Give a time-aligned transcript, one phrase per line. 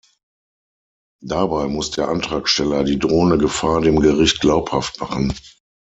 [1.23, 5.31] Dabei muss der Antragsteller die drohende Gefahr dem Gericht glaubhaft machen.